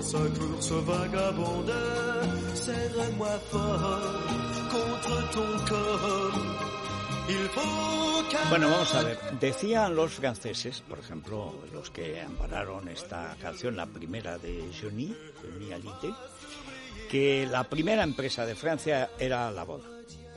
Dans 0.00 0.06
sa 0.06 0.18
course 0.18 0.72
vagabonde. 0.84 1.72
Serre-moi 2.54 3.38
fort 3.50 4.00
contre 4.70 5.30
ton 5.30 5.66
corps. 5.68 6.32
Il 7.28 7.48
faut 7.54 8.48
Bueno, 8.48 8.68
vamos 8.70 8.94
a 8.94 9.02
ver. 9.02 9.18
Decían 9.40 9.94
los 9.94 10.12
franceses, 10.12 10.82
por 10.88 10.98
ejemplo, 10.98 11.54
los 11.72 11.90
que 11.90 12.20
ampararon 12.20 12.88
esta 12.88 13.36
canción, 13.40 13.76
la 13.76 13.86
primera 13.86 14.38
de 14.38 14.70
Johnny, 14.80 15.14
Johnny 15.42 15.72
Hallyday, 15.72 16.14
que 17.10 17.46
la 17.46 17.64
primera 17.64 18.02
empresa 18.02 18.46
de 18.46 18.54
Francia 18.54 19.10
era 19.18 19.50
la 19.50 19.64
boda. 19.64 19.84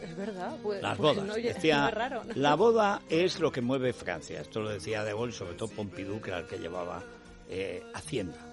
Es 0.01 0.17
verdad, 0.17 0.57
pues, 0.61 0.81
Las 0.81 0.97
pues 0.97 1.15
bodas. 1.15 1.27
no, 1.27 1.35
decía, 1.35 1.87
es 1.87 1.93
raro. 1.93 2.23
¿no? 2.25 2.33
la 2.35 2.55
boda 2.55 3.01
es 3.09 3.39
lo 3.39 3.51
que 3.51 3.61
mueve 3.61 3.93
Francia. 3.93 4.41
Esto 4.41 4.59
lo 4.61 4.69
decía 4.69 5.03
De 5.03 5.13
Gaulle, 5.13 5.31
sobre 5.31 5.53
todo 5.53 5.69
Pompidou, 5.69 6.21
que 6.21 6.29
era 6.29 6.39
el 6.39 6.45
que 6.45 6.57
llevaba 6.57 7.01
eh, 7.49 7.81
Hacienda, 7.93 8.52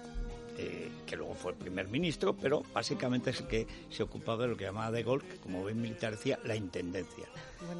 eh, 0.57 0.91
que 1.05 1.15
luego 1.15 1.33
fue 1.33 1.51
el 1.51 1.57
primer 1.57 1.87
ministro, 1.87 2.35
pero 2.35 2.63
básicamente 2.73 3.29
es 3.29 3.41
el 3.41 3.47
que 3.47 3.67
se 3.89 4.03
ocupaba 4.03 4.43
de 4.43 4.49
lo 4.49 4.57
que 4.57 4.65
llamaba 4.65 4.91
De 4.91 5.03
Gaulle, 5.03 5.27
que 5.27 5.37
como 5.37 5.61
buen 5.61 5.81
militar 5.81 6.11
decía, 6.11 6.39
la 6.43 6.55
intendencia. 6.55 7.27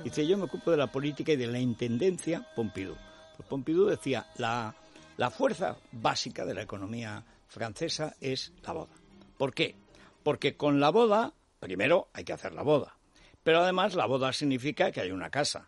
Dice, 0.03 0.25
yo 0.25 0.37
me 0.37 0.45
ocupo 0.45 0.71
de 0.71 0.77
la 0.77 0.87
política 0.87 1.33
y 1.33 1.37
de 1.37 1.47
la 1.47 1.59
intendencia, 1.59 2.47
Pompidou. 2.55 2.95
Pues 3.37 3.47
Pompidou 3.47 3.87
decía, 3.87 4.27
la, 4.37 4.73
la 5.17 5.29
fuerza 5.29 5.77
básica 5.91 6.45
de 6.45 6.53
la 6.53 6.61
economía 6.61 7.23
francesa 7.47 8.15
es 8.21 8.53
la 8.63 8.73
boda. 8.73 8.93
¿Por 9.37 9.53
qué? 9.53 9.75
Porque 10.23 10.55
con 10.55 10.79
la 10.79 10.89
boda, 10.89 11.33
primero 11.59 12.09
hay 12.13 12.23
que 12.23 12.33
hacer 12.33 12.53
la 12.53 12.63
boda. 12.63 12.95
Pero 13.43 13.61
además 13.61 13.95
la 13.95 14.05
boda 14.05 14.31
significa 14.33 14.91
que 14.91 15.01
hay 15.01 15.11
una 15.11 15.29
casa. 15.29 15.67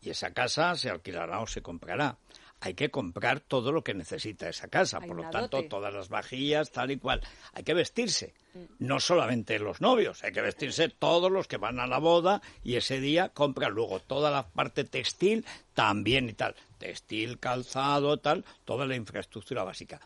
Y 0.00 0.10
esa 0.10 0.32
casa 0.32 0.74
se 0.74 0.90
alquilará 0.90 1.40
o 1.40 1.46
se 1.46 1.62
comprará. 1.62 2.18
Hay 2.60 2.74
que 2.74 2.90
comprar 2.90 3.40
todo 3.40 3.70
lo 3.70 3.84
que 3.84 3.94
necesita 3.94 4.48
esa 4.48 4.68
casa. 4.68 4.98
Hay 5.00 5.08
Por 5.08 5.16
lo 5.16 5.30
tanto, 5.30 5.58
dote. 5.58 5.68
todas 5.68 5.92
las 5.92 6.08
vajillas, 6.08 6.70
tal 6.72 6.90
y 6.90 6.96
cual. 6.98 7.20
Hay 7.52 7.62
que 7.62 7.74
vestirse. 7.74 8.34
No 8.78 8.98
solamente 9.00 9.58
los 9.58 9.82
novios, 9.82 10.24
hay 10.24 10.32
que 10.32 10.40
vestirse 10.40 10.88
todos 10.88 11.30
los 11.30 11.46
que 11.46 11.58
van 11.58 11.78
a 11.78 11.86
la 11.86 11.98
boda 11.98 12.40
y 12.64 12.76
ese 12.76 13.00
día 13.00 13.28
compran 13.28 13.72
luego 13.72 14.00
toda 14.00 14.30
la 14.30 14.48
parte 14.48 14.84
textil 14.84 15.44
también 15.74 16.30
y 16.30 16.32
tal. 16.32 16.56
Textil, 16.78 17.38
calzado, 17.38 18.16
tal, 18.16 18.44
toda 18.64 18.86
la 18.86 18.96
infraestructura 18.96 19.62
básica. 19.62 20.00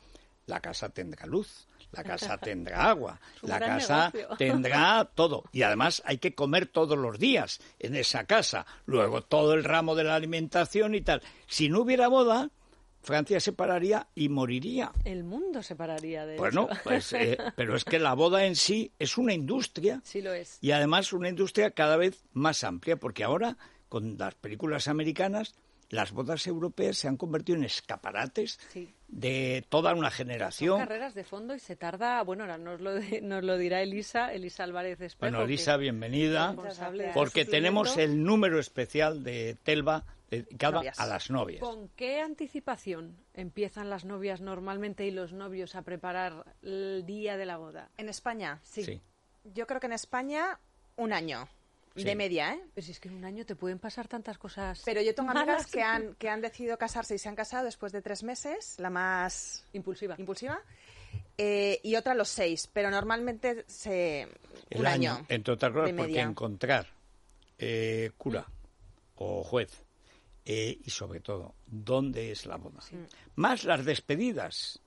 La 0.46 0.60
casa 0.60 0.88
tendrá 0.88 1.26
luz, 1.26 1.68
la 1.92 2.04
casa 2.04 2.38
tendrá 2.38 2.90
agua, 2.90 3.20
la 3.42 3.58
casa 3.58 4.10
negocio. 4.14 4.36
tendrá 4.38 5.04
todo. 5.14 5.44
Y 5.52 5.62
además 5.62 6.02
hay 6.06 6.18
que 6.18 6.34
comer 6.34 6.66
todos 6.66 6.96
los 6.98 7.18
días 7.18 7.60
en 7.78 7.96
esa 7.96 8.24
casa. 8.24 8.66
Luego 8.86 9.22
todo 9.22 9.54
el 9.54 9.64
ramo 9.64 9.94
de 9.94 10.04
la 10.04 10.14
alimentación 10.14 10.94
y 10.94 11.00
tal. 11.00 11.22
Si 11.46 11.68
no 11.68 11.80
hubiera 11.80 12.08
boda, 12.08 12.50
Francia 13.02 13.40
se 13.40 13.52
pararía 13.52 14.08
y 14.14 14.28
moriría. 14.28 14.92
El 15.04 15.24
mundo 15.24 15.62
se 15.62 15.74
pararía 15.74 16.26
de 16.26 16.36
Bueno, 16.36 16.68
hecho. 16.70 16.80
pues, 16.84 17.12
eh, 17.14 17.38
pero 17.56 17.74
es 17.74 17.84
que 17.84 17.98
la 17.98 18.12
boda 18.14 18.44
en 18.44 18.56
sí 18.56 18.92
es 18.98 19.16
una 19.16 19.32
industria 19.32 20.00
Sí 20.04 20.20
lo 20.20 20.32
es. 20.34 20.58
y 20.60 20.72
además 20.72 21.12
una 21.14 21.28
industria 21.30 21.70
cada 21.70 21.96
vez 21.96 22.22
más 22.34 22.62
amplia, 22.62 22.96
porque 22.96 23.24
ahora 23.24 23.56
con 23.88 24.18
las 24.18 24.34
películas 24.34 24.86
americanas 24.86 25.54
las 25.90 26.12
bodas 26.12 26.46
europeas 26.46 26.96
se 26.96 27.08
han 27.08 27.16
convertido 27.16 27.58
en 27.58 27.64
escaparates 27.64 28.58
Sí. 28.72 28.94
de 29.08 29.64
toda 29.68 29.92
una 29.94 30.08
Son 30.10 30.16
generación. 30.18 30.78
carreras 30.78 31.14
de 31.14 31.24
fondo 31.24 31.54
y 31.54 31.58
se 31.58 31.76
tarda, 31.76 32.22
bueno, 32.22 32.44
ahora 32.44 32.58
nos 32.58 32.80
lo, 32.80 32.94
de- 32.94 33.20
nos 33.20 33.42
lo 33.44 33.58
dirá 33.58 33.82
Elisa, 33.82 34.32
Elisa 34.32 34.64
Álvarez 34.64 35.00
Espejo. 35.00 35.30
Bueno, 35.32 35.38
que- 35.38 35.44
Elisa, 35.52 35.76
bienvenida, 35.76 36.54
porque 37.12 37.44
tenemos 37.44 37.96
el 37.96 38.22
número 38.22 38.58
especial 38.60 39.22
de 39.24 39.56
Telva 39.62 40.04
dedicado 40.30 40.74
Novias. 40.74 41.00
a 41.00 41.06
las 41.06 41.28
novias. 41.28 41.60
¿Con 41.60 41.88
qué 41.96 42.20
anticipación 42.20 43.16
empiezan 43.34 43.90
las 43.90 44.04
novias 44.04 44.40
normalmente 44.40 45.04
y 45.04 45.10
los 45.10 45.32
novios 45.32 45.74
a 45.74 45.82
preparar 45.82 46.44
el 46.62 47.04
día 47.04 47.36
de 47.36 47.46
la 47.46 47.56
boda? 47.56 47.90
En 47.96 48.08
España, 48.08 48.60
Sí. 48.62 48.84
Sí. 48.84 49.00
yo 49.42 49.66
creo 49.66 49.80
que 49.80 49.86
en 49.88 49.92
España 49.92 50.60
un 50.94 51.12
año 51.12 51.48
Sí. 51.96 52.04
de 52.04 52.14
media, 52.14 52.54
¿eh? 52.54 52.60
Pero 52.74 52.84
si 52.84 52.92
es 52.92 53.00
que 53.00 53.08
en 53.08 53.16
un 53.16 53.24
año 53.24 53.44
te 53.44 53.56
pueden 53.56 53.78
pasar 53.78 54.06
tantas 54.06 54.38
cosas. 54.38 54.80
Pero 54.84 55.02
yo 55.02 55.14
tengo 55.14 55.28
malas. 55.28 55.42
amigas 55.42 55.66
que 55.66 55.82
han, 55.82 56.14
que 56.14 56.28
han 56.28 56.40
decidido 56.40 56.78
casarse 56.78 57.16
y 57.16 57.18
se 57.18 57.28
han 57.28 57.34
casado 57.34 57.64
después 57.64 57.92
de 57.92 58.00
tres 58.00 58.22
meses, 58.22 58.76
la 58.78 58.90
más 58.90 59.64
Impulsiva. 59.72 60.14
impulsiva, 60.18 60.60
eh, 61.36 61.80
y 61.82 61.96
otra 61.96 62.14
los 62.14 62.28
seis, 62.28 62.68
pero 62.72 62.90
normalmente 62.90 63.64
se 63.66 64.28
El 64.70 64.80
un 64.80 64.86
año, 64.86 65.26
entre 65.28 65.54
otras 65.54 65.72
cosas, 65.72 65.90
porque 65.90 66.12
media. 66.12 66.22
encontrar 66.22 66.86
eh, 67.58 68.12
cura 68.16 68.46
o 69.16 69.42
juez 69.42 69.82
eh, 70.44 70.78
y 70.84 70.90
sobre 70.90 71.20
todo, 71.20 71.54
¿dónde 71.66 72.30
es 72.30 72.46
la 72.46 72.56
boda? 72.56 72.80
Más 73.34 73.64
las 73.64 73.84
despedidas, 73.84 74.80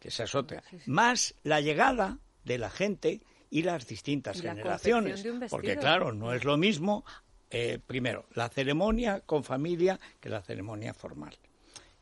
que 0.00 0.08
esa 0.08 0.24
es 0.24 0.34
otra, 0.34 0.62
más 0.86 1.34
la 1.44 1.60
llegada 1.60 2.18
de 2.44 2.58
la 2.58 2.70
gente 2.70 3.20
y 3.50 3.62
las 3.62 3.86
distintas 3.86 4.38
Y 4.38 4.42
generaciones. 4.42 5.24
Porque 5.50 5.76
claro, 5.76 6.12
no 6.12 6.32
es 6.32 6.44
lo 6.44 6.56
mismo, 6.56 7.04
eh, 7.50 7.78
primero, 7.86 8.26
la 8.34 8.48
ceremonia 8.48 9.20
con 9.20 9.44
familia 9.44 9.98
que 10.20 10.28
la 10.28 10.42
ceremonia 10.42 10.94
formal. 10.94 11.36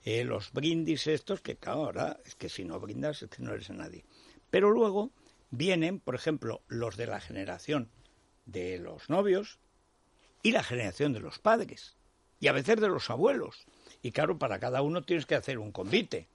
Eh, 0.05 0.25
los 0.25 0.53
brindis 0.53 1.07
estos, 1.07 1.41
que 1.41 1.57
claro, 1.57 1.87
ahora 1.87 2.19
es 2.25 2.34
que 2.37 2.49
si 2.49 2.65
no 2.65 2.79
brindas 2.79 3.23
es 3.23 3.31
que 3.31 3.43
no 3.43 3.53
eres 3.53 3.71
nadie. 3.71 4.05
Pero 4.51 4.71
luego 4.71 5.11
vienen, 5.51 6.01
por 6.01 6.15
ejemplo, 6.15 6.62
los 6.69 6.97
de 6.97 7.07
la 7.07 7.21
generación 7.21 7.91
de 8.45 8.78
los 8.78 9.11
novios 9.11 9.59
y 10.43 10.53
la 10.53 10.63
generación 10.63 11.13
de 11.13 11.21
los 11.21 11.39
padres 11.39 11.97
y 12.41 12.49
a 12.49 12.53
veces 12.53 12.81
de 12.81 12.89
los 12.89 13.11
abuelos. 13.11 13.67
Y 14.03 14.13
claro, 14.13 14.39
para 14.39 14.59
cada 14.59 14.83
uno 14.83 15.03
tienes 15.03 15.27
que 15.27 15.34
hacer 15.34 15.59
un 15.59 15.73
convite. 15.73 16.28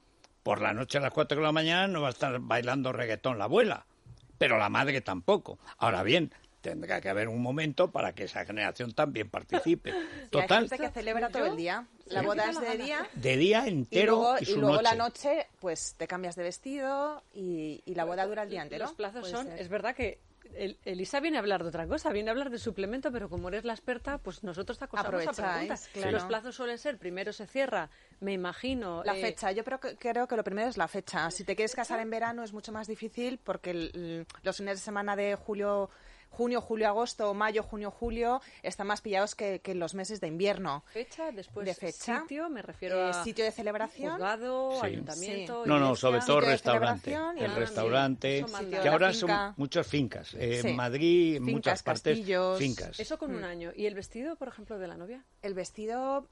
Por 0.44 0.62
la 0.62 0.74
noche 0.74 0.98
a 0.98 1.02
las 1.02 1.14
4 1.14 1.38
de 1.38 1.44
la 1.44 1.52
mañana 1.52 1.88
no 1.88 2.02
va 2.02 2.08
a 2.08 2.12
estar 2.12 2.40
bailando 2.40 2.92
reggaetón 2.92 3.38
la 3.38 3.46
abuela, 3.46 3.86
pero 4.42 4.58
la 4.58 4.70
madre 4.70 5.02
tampoco. 5.02 5.60
Ahora 5.78 6.02
bien, 6.02 6.34
tendrá 6.62 7.00
que 7.00 7.10
haber 7.10 7.28
un 7.28 7.42
momento 7.44 7.92
para 7.92 8.14
que 8.16 8.24
esa 8.24 8.44
generación 8.44 8.92
también 8.94 9.30
participe. 9.30 9.92
Y 9.92 9.94
hay 9.94 10.28
Total, 10.30 10.68
gente 10.68 10.80
que 10.84 10.90
celebra 10.92 11.30
todo 11.30 11.46
el 11.46 11.56
día. 11.58 11.86
La 12.08 12.22
Sí. 12.22 12.26
boda 12.26 12.50
es 12.50 12.60
de 12.60 12.78
día 12.78 13.08
de 13.14 13.38
día 13.38 13.66
y 13.68 13.70
entero 13.70 14.16
luego, 14.16 14.36
y 14.40 14.44
y 14.44 14.46
su 14.48 14.60
luego 14.60 14.76
noche. 14.78 14.84
la 14.84 14.96
noche, 14.96 15.48
pues 15.60 15.94
te 15.96 16.08
cambias 16.08 16.36
de 16.36 16.44
vestido 16.44 17.24
y, 17.34 17.84
y 17.86 17.94
la 17.96 18.04
boda 18.06 18.26
dura 18.26 18.44
el 18.44 18.50
día 18.50 18.64
entero. 18.64 18.86
Los 18.86 18.94
plazos 18.94 19.30
son, 19.30 19.46
ser. 19.46 19.60
es 19.60 19.70
verdad 19.70 19.96
que 19.96 20.20
el- 20.56 20.78
Elisa 20.86 21.20
viene 21.20 21.38
a 21.38 21.40
hablar 21.40 21.64
de 21.64 21.70
otra 21.70 21.88
cosa, 21.88 22.12
viene 22.12 22.30
a 22.30 22.34
hablar 22.34 22.50
de 22.50 22.60
suplemento, 22.60 23.12
pero 23.12 23.30
como 23.30 23.48
eres 23.50 23.64
la 23.66 23.74
experta, 23.74 24.18
pues 24.18 24.44
nosotros 24.44 24.78
te 24.78 24.86
acosamos 24.86 25.08
a 25.28 25.32
preguntas. 25.34 25.90
claro. 25.94 26.12
Los 26.12 26.24
plazos 26.26 26.56
suelen 26.56 26.78
ser, 26.78 26.98
primero 26.98 27.34
se 27.34 27.48
cierra, 27.48 27.90
me 28.20 28.34
imagino. 28.34 29.04
La 29.04 29.18
eh, 29.18 29.22
fecha, 29.22 29.52
yo 29.52 29.64
creo 29.64 29.80
que, 29.80 29.96
creo 29.98 30.28
que 30.28 30.36
lo 30.36 30.44
primero 30.44 30.70
es 30.70 30.78
la 30.78 30.88
fecha. 30.88 31.30
Si 31.32 31.44
te 31.44 31.56
quieres 31.56 31.76
casar 31.76 32.00
en 32.00 32.10
verano 32.10 32.44
es 32.44 32.54
mucho 32.54 32.72
más 32.72 32.88
difícil 32.88 33.40
porque 33.44 33.72
el- 33.72 34.26
los 34.44 34.58
fines 34.58 34.78
de 34.80 34.84
semana 34.84 35.16
de 35.16 35.36
julio, 35.36 35.90
junio, 36.32 36.60
julio, 36.62 36.88
agosto, 36.88 37.30
o 37.30 37.34
mayo, 37.36 37.62
junio, 37.62 37.92
julio 37.92 38.42
están 38.64 38.88
más 38.88 39.02
pillados 39.02 39.36
que, 39.36 39.60
que 39.60 39.76
los 39.76 39.94
meses 39.94 40.20
de 40.22 40.28
invierno. 40.28 40.84
Fecha, 40.92 41.32
después 41.32 41.66
de 41.68 41.76
fecha, 41.76 42.22
sitio, 42.22 42.50
me 42.50 42.62
refiero 42.64 42.98
eh, 42.98 43.10
a 43.12 43.24
sitio 43.24 43.46
de 43.46 43.52
celebración. 43.52 44.12
juzgado, 44.14 44.72
Sí. 44.80 44.86
ayuntamiento. 44.88 45.66
No, 45.66 45.78
no, 45.78 45.86
iglesia. 45.88 45.96
sobre 46.02 46.20
todo 46.22 46.42
restaurante. 46.42 47.12
El 47.12 47.52
ah, 47.52 47.56
restaurante, 47.56 48.46
sí, 48.48 48.66
que 48.82 48.90
ahora 48.90 49.12
finca. 49.12 49.48
son 49.48 49.54
muchas 49.58 49.86
fincas. 49.86 50.34
Eh, 50.34 50.60
Sí. 50.62 50.68
En 50.70 50.76
Madrid, 50.76 51.36
en 51.36 51.44
Fincas, 51.46 51.54
muchas 51.54 51.84
partes, 51.84 52.18
castillos. 52.18 52.58
fincas. 52.58 53.00
Eso 53.00 53.18
con 53.18 53.32
Mm. 53.34 53.36
un 53.36 53.44
año. 53.44 53.72
¿Y 53.76 53.86
el 53.86 53.94
vestido, 53.94 54.36
por 54.38 54.48
ejemplo, 54.48 54.80
de 54.80 54.88
la 54.88 54.96
novia? 54.98 55.24
El 55.42 55.54
vestido 55.54 56.28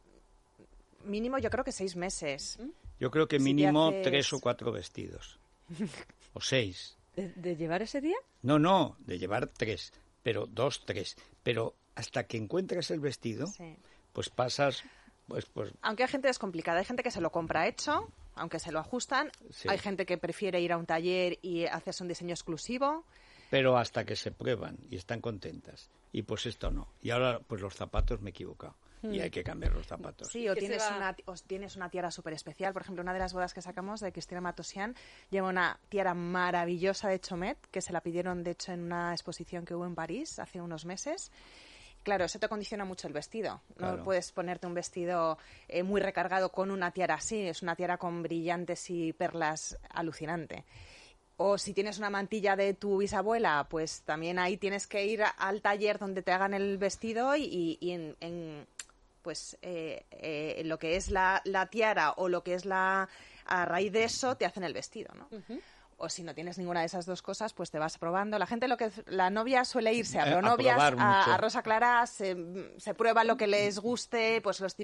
mínimo 1.03 1.37
yo 1.39 1.49
creo 1.49 1.63
que 1.63 1.71
seis 1.71 1.95
meses. 1.95 2.57
¿Mm? 2.59 2.69
Yo 2.99 3.11
creo 3.11 3.27
que 3.27 3.37
Si 3.37 3.43
mínimo 3.43 3.89
haces- 3.89 4.03
tres 4.03 4.33
o 4.33 4.39
cuatro 4.39 4.71
vestidos. 4.71 5.39
o 6.33 6.41
seis. 6.41 6.95
¿De, 7.19 7.33
de 7.35 7.55
llevar 7.55 7.81
ese 7.81 8.01
día? 8.01 8.17
No, 8.41 8.59
no, 8.59 8.95
de 8.99 9.17
llevar 9.19 9.47
tres, 9.47 9.91
pero 10.23 10.45
dos, 10.47 10.85
tres. 10.85 11.15
Pero 11.43 11.75
hasta 11.95 12.25
que 12.25 12.37
encuentras 12.37 12.91
el 12.91 12.99
vestido, 12.99 13.47
Sí. 13.47 13.75
pues 14.13 14.29
pasas, 14.29 14.83
pues, 15.27 15.45
pues 15.45 15.71
Aunque 15.81 16.03
hay 16.03 16.09
gente 16.09 16.27
descomplicada, 16.27 16.79
hay 16.79 16.85
gente 16.85 17.03
que 17.03 17.11
se 17.11 17.21
lo 17.21 17.31
compra 17.31 17.67
hecho, 17.67 18.11
aunque 18.35 18.59
se 18.59 18.71
lo 18.71 18.79
ajustan. 18.79 19.31
Sí. 19.51 19.67
Hay 19.69 19.77
gente 19.79 20.05
que 20.05 20.17
prefiere 20.17 20.61
ir 20.61 20.71
a 20.71 20.77
un 20.77 20.85
taller 20.85 21.37
y 21.41 21.65
hacerse 21.65 22.03
un 22.03 22.07
diseño 22.09 22.33
exclusivo. 22.33 23.03
pero 23.49 23.77
hasta 23.77 24.05
que 24.05 24.15
se 24.15 24.31
prueban 24.31 24.77
y 24.91 24.95
están 24.95 25.21
contentas. 25.21 25.89
Y 26.11 26.21
pues 26.21 26.45
esto 26.45 26.69
no. 26.71 26.87
Y 27.01 27.09
ahora, 27.09 27.39
pues 27.47 27.61
los 27.61 27.73
zapatos 27.75 28.21
me 28.21 28.29
he 28.29 28.31
equivocado. 28.31 28.75
Y 29.03 29.19
hay 29.21 29.29
que 29.29 29.43
cambiar 29.43 29.73
los 29.73 29.87
zapatos. 29.87 30.27
Sí, 30.29 30.47
o 30.49 30.55
tienes, 30.55 30.83
una, 30.95 31.15
o 31.25 31.33
tienes 31.35 31.75
una 31.75 31.89
tiara 31.89 32.11
súper 32.11 32.33
especial. 32.33 32.73
Por 32.73 32.81
ejemplo, 32.81 33.01
una 33.01 33.13
de 33.13 33.19
las 33.19 33.33
bodas 33.33 33.53
que 33.53 33.61
sacamos 33.61 33.99
de 33.99 34.11
Cristina 34.11 34.41
Matosian 34.41 34.95
lleva 35.29 35.49
una 35.49 35.79
tiara 35.89 36.13
maravillosa 36.13 37.07
de 37.09 37.19
Chomet, 37.19 37.57
que 37.71 37.81
se 37.81 37.93
la 37.93 38.01
pidieron, 38.01 38.43
de 38.43 38.51
hecho, 38.51 38.71
en 38.71 38.81
una 38.81 39.11
exposición 39.13 39.65
que 39.65 39.75
hubo 39.75 39.85
en 39.85 39.95
París 39.95 40.39
hace 40.39 40.61
unos 40.61 40.85
meses. 40.85 41.31
Claro, 42.03 42.25
eso 42.25 42.39
te 42.39 42.47
condiciona 42.47 42.85
mucho 42.85 43.07
el 43.07 43.13
vestido. 43.13 43.61
No 43.69 43.75
Claro. 43.75 44.03
puedes 44.05 44.31
ponerte 44.31 44.67
un 44.67 44.73
vestido 44.73 45.37
eh, 45.67 45.83
muy 45.83 45.99
recargado 45.99 46.49
con 46.51 46.71
una 46.71 46.91
tiara 46.91 47.15
así. 47.15 47.41
Es 47.47 47.61
una 47.61 47.75
tiara 47.75 47.97
con 47.97 48.23
brillantes 48.23 48.89
y 48.89 49.11
perlas 49.13 49.77
alucinante. 49.89 50.63
O 51.41 51.57
si 51.57 51.73
tienes 51.73 51.97
una 51.99 52.09
mantilla 52.09 52.55
de 52.57 52.73
tu 52.73 52.97
bisabuela, 52.97 53.67
pues 53.69 54.01
también 54.03 54.39
ahí 54.39 54.57
tienes 54.57 54.87
que 54.87 55.05
ir 55.05 55.23
al 55.37 55.61
taller 55.61 55.97
donde 55.99 56.21
te 56.21 56.31
hagan 56.33 56.53
el 56.53 56.77
vestido 56.77 57.35
y, 57.35 57.77
y 57.79 57.91
en, 57.91 58.15
en, 58.19 58.67
pues 59.21 59.57
eh, 59.61 60.05
eh, 60.11 60.61
lo 60.65 60.79
que 60.79 60.95
es 60.95 61.11
la, 61.11 61.41
la 61.45 61.67
tiara 61.67 62.11
o 62.11 62.29
lo 62.29 62.43
que 62.43 62.53
es 62.53 62.65
la 62.65 63.09
a 63.45 63.65
raíz 63.65 63.91
de 63.91 64.03
eso 64.03 64.35
te 64.35 64.45
hacen 64.45 64.63
el 64.63 64.73
vestido, 64.73 65.13
¿no? 65.15 65.27
O 65.97 66.07
si 66.07 66.23
no 66.23 66.33
tienes 66.33 66.57
ninguna 66.57 66.79
de 66.79 66.85
esas 66.85 67.05
dos 67.05 67.21
cosas, 67.21 67.51
pues 67.53 67.71
te 67.71 67.79
vas 67.79 67.97
probando. 67.97 68.39
La 68.39 68.45
gente, 68.45 68.69
lo 68.69 68.77
que 68.77 68.89
la 69.07 69.29
novia 69.29 69.65
suele 69.65 69.93
irse 69.93 70.17
a 70.17 70.27
Eh, 70.27 70.29
a 70.29 70.31
pronovias, 70.31 70.93
a, 70.97 71.35
Rosa 71.37 71.61
Clara, 71.61 72.05
se, 72.05 72.37
se 72.77 72.93
prueba 72.93 73.25
lo 73.25 73.35
que 73.35 73.47
les 73.47 73.79
guste, 73.79 74.39
pues 74.41 74.61
los 74.61 74.77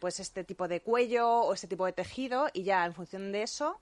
pues 0.00 0.18
este 0.18 0.42
tipo 0.42 0.66
de 0.66 0.80
cuello 0.80 1.28
o 1.28 1.54
este 1.54 1.68
tipo 1.68 1.86
de 1.86 1.92
tejido 1.92 2.48
y 2.52 2.64
ya 2.64 2.84
en 2.84 2.94
función 2.94 3.30
de 3.30 3.42
eso 3.42 3.78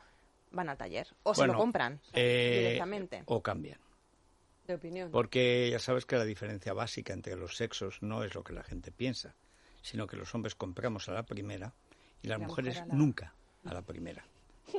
van 0.50 0.68
al 0.68 0.76
taller 0.76 1.06
o 1.22 1.34
se 1.34 1.46
lo 1.46 1.54
compran 1.54 2.00
eh, 2.12 2.58
directamente. 2.60 3.22
O 3.26 3.42
cambian. 3.42 3.78
De 4.66 4.74
opinión. 4.74 5.10
Porque 5.10 5.70
ya 5.70 5.78
sabes 5.78 6.04
que 6.04 6.16
la 6.16 6.24
diferencia 6.24 6.74
básica 6.74 7.14
entre 7.14 7.36
los 7.36 7.56
sexos 7.56 8.02
no 8.02 8.24
es 8.24 8.34
lo 8.34 8.44
que 8.44 8.52
la 8.52 8.62
gente 8.62 8.92
piensa, 8.92 9.34
sino 9.82 10.06
que 10.06 10.16
los 10.16 10.34
hombres 10.34 10.54
compramos 10.54 11.08
a 11.08 11.12
la 11.12 11.22
primera 11.24 11.72
y 12.22 12.28
las 12.28 12.40
La 12.40 12.46
mujeres 12.46 12.74
mujer 12.76 12.82
a 12.84 12.86
la- 12.86 12.94
nunca 12.94 13.34
a 13.64 13.74
la 13.74 13.82
primera. 13.82 14.24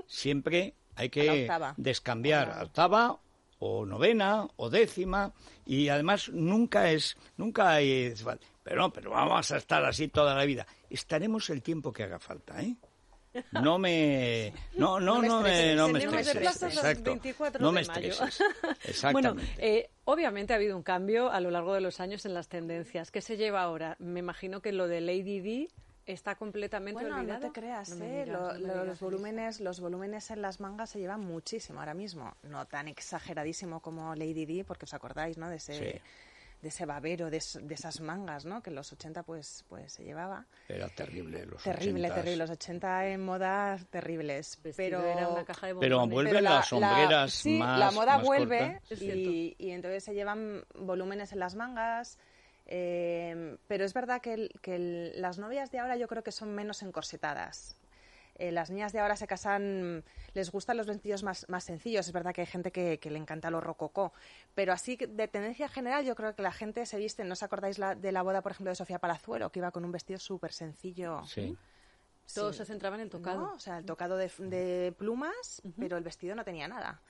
Siempre 0.07 0.73
hay 0.95 1.09
que 1.09 1.41
octava. 1.43 1.73
descambiar 1.77 2.49
A 2.49 2.55
la- 2.55 2.61
a 2.61 2.63
octava 2.63 3.19
o 3.59 3.85
novena 3.85 4.47
o 4.55 4.69
décima 4.69 5.33
y 5.65 5.89
además 5.89 6.29
nunca 6.29 6.91
es 6.91 7.17
nunca 7.37 7.71
hay 7.71 8.13
pero 8.63 8.81
no, 8.83 8.93
pero 8.93 9.11
vamos 9.11 9.51
a 9.51 9.57
estar 9.57 9.83
así 9.83 10.07
toda 10.07 10.35
la 10.35 10.45
vida. 10.45 10.65
Estaremos 10.89 11.49
el 11.49 11.61
tiempo 11.61 11.91
que 11.91 12.03
haga 12.03 12.19
falta, 12.19 12.61
¿eh? 12.61 12.75
No 13.51 13.77
me 13.77 14.53
no 14.75 14.99
no 14.99 15.15
No 15.15 15.19
me 15.21 15.27
no 15.27 15.41
me 15.41 15.49
estreses. 15.49 15.75
no 15.77 15.87
me 15.87 15.99
Tenemos 15.99 16.13
de 16.15 16.21
estreses. 16.31 16.41
plazo 16.41 16.65
hasta 16.65 16.81
el 16.81 16.87
Exacto. 16.91 17.11
24 17.11 17.61
No 17.61 17.67
de 17.71 17.81
me 17.81 17.87
mayo. 17.87 18.09
estreses. 18.09 18.41
Bueno, 19.11 19.35
eh, 19.57 19.89
obviamente 20.05 20.53
ha 20.53 20.55
habido 20.55 20.75
un 20.75 20.83
cambio 20.83 21.29
a 21.31 21.39
lo 21.39 21.51
largo 21.51 21.73
de 21.73 21.81
los 21.81 21.99
años 21.99 22.25
en 22.25 22.33
las 22.33 22.47
tendencias. 22.47 23.11
¿Qué 23.11 23.21
se 23.21 23.37
lleva 23.37 23.61
ahora? 23.61 23.95
Me 23.99 24.19
imagino 24.19 24.61
que 24.61 24.71
lo 24.71 24.87
de 24.87 25.01
Lady 25.01 25.39
D 25.41 25.69
está 26.05 26.33
completamente 26.35 26.99
Bueno, 27.01 27.17
olvidado. 27.17 27.39
no 27.39 27.45
te 27.53 27.59
creas, 27.59 27.89
No 27.89 28.03
¿eh? 28.03 28.23
digas, 28.25 28.27
Lo- 28.29 28.39
no 28.47 28.53
me 28.53 28.59
lo- 28.59 28.67
digas, 28.73 28.87
los 28.87 28.99
volúmenes, 28.99 29.59
los 29.59 29.79
volúmenes 29.79 30.31
en 30.31 30.41
las 30.41 30.59
mangas 30.59 30.89
se 30.89 30.99
llevan 30.99 31.19
muchísimo 31.21 31.79
ahora 31.81 31.93
mismo. 31.93 32.33
No 32.43 32.65
tan 32.65 32.87
exageradísimo 32.87 33.79
como 33.81 34.15
Lady 34.15 34.45
D, 34.45 34.63
porque 34.65 34.85
os 34.85 34.93
acordáis, 34.95 35.37
¿no? 35.37 35.49
De 35.49 35.57
ese, 35.57 35.73
Sí. 35.93 36.01
De 36.61 36.67
ese 36.67 36.85
babero, 36.85 37.29
de, 37.29 37.37
es- 37.37 37.57
de 37.61 37.73
esas 37.73 38.01
mangas, 38.01 38.45
¿no? 38.45 38.61
Que 38.61 38.69
en 38.69 38.75
los 38.75 38.91
80 38.91 39.23
pues, 39.23 39.63
pues 39.69 39.93
se 39.93 40.03
llevaba. 40.03 40.45
Era 40.67 40.89
terrible 40.89 41.45
los 41.45 41.63
Terrible, 41.63 42.09
80s. 42.09 42.13
terrible. 42.15 42.35
Los 42.37 42.49
80 42.49 43.07
en 43.07 43.21
moda 43.23 43.77
terribles. 43.89 44.59
Vestido 44.61 44.99
Pero 44.99 45.05
era 45.05 45.27
una 45.29 45.45
caja 45.45 45.67
de 45.67 45.75
Pero 45.75 46.05
vuelven 46.07 46.33
pero 46.33 46.41
la- 46.43 46.55
las 46.55 46.67
sombreras 46.67 47.31
sí, 47.33 47.57
más 47.59 47.79
la 47.79 47.91
moda 47.91 48.17
más 48.17 48.25
vuelve 48.25 48.81
y, 48.99 49.55
y 49.57 49.71
entonces 49.71 50.03
se 50.03 50.13
llevan 50.13 50.65
volúmenes 50.75 51.31
en 51.31 51.39
las 51.39 51.55
mangas. 51.55 52.17
eh, 52.71 53.57
pero 53.67 53.83
es 53.83 53.93
verdad 53.95 54.21
que, 54.21 54.33
el- 54.33 54.51
que 54.61 54.75
el- 54.75 55.21
las 55.21 55.39
novias 55.39 55.71
de 55.71 55.79
ahora 55.79 55.95
yo 55.97 56.07
creo 56.07 56.23
que 56.23 56.31
son 56.31 56.53
menos 56.53 56.83
encorsetadas. 56.83 57.75
Eh, 58.39 58.51
las 58.51 58.69
niñas 58.71 58.93
de 58.93 58.99
ahora 58.99 59.15
se 59.17 59.27
casan, 59.27 60.03
les 60.33 60.49
gustan 60.51 60.77
los 60.77 60.87
vestidos 60.87 61.23
más, 61.23 61.45
más 61.49 61.65
sencillos. 61.65 62.07
Es 62.07 62.13
verdad 62.13 62.33
que 62.33 62.41
hay 62.41 62.47
gente 62.47 62.71
que, 62.71 62.97
que 62.97 63.11
le 63.11 63.19
encanta 63.19 63.51
lo 63.51 63.59
rococó. 63.61 64.13
Pero 64.55 64.71
así, 64.73 64.95
que 64.97 65.07
de 65.07 65.27
tendencia 65.27 65.67
general, 65.67 66.05
yo 66.05 66.15
creo 66.15 66.33
que 66.35 66.41
la 66.41 66.51
gente 66.53 66.85
se 66.85 66.97
viste. 66.97 67.23
¿No 67.25 67.33
os 67.33 67.43
acordáis 67.43 67.77
la- 67.77 67.95
de 67.95 68.11
la 68.11 68.21
boda, 68.23 68.41
por 68.41 68.53
ejemplo, 68.53 68.71
de 68.71 68.75
Sofía 68.75 68.97
Palazuelo, 68.99 69.51
que 69.51 69.59
iba 69.59 69.71
con 69.71 69.83
un 69.85 69.91
vestido 69.91 70.17
súper 70.19 70.53
sencillo? 70.53 71.21
Sí. 71.25 71.57
Todo 72.33 72.53
Sí. 72.53 72.59
se 72.59 72.65
centraba 72.65 72.95
en 72.95 73.01
el 73.01 73.09
tocado. 73.09 73.41
¿no? 73.41 73.53
O 73.53 73.59
sea, 73.59 73.79
el 73.79 73.85
tocado 73.85 74.15
de, 74.15 74.31
de 74.37 74.93
plumas, 74.97 75.61
pero 75.77 75.97
el 75.97 76.03
vestido 76.03 76.35
no 76.35 76.43
tenía 76.45 76.67
nada. 76.67 77.01